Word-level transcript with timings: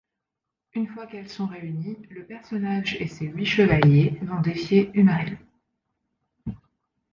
Une 0.73 0.87
fois 0.87 1.05
qu'elles 1.05 1.29
sont 1.29 1.45
réunies, 1.45 1.95
le 2.09 2.25
personnage 2.25 2.95
et 2.99 3.05
ses 3.05 3.27
huit 3.27 3.45
chevaliers 3.45 4.17
vont 4.23 4.41
défier 4.41 4.89
Umaril. 4.95 5.37